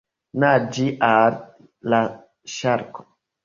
[0.43, 1.39] Naĝi al
[1.95, 2.03] la
[2.59, 3.11] ŝarko!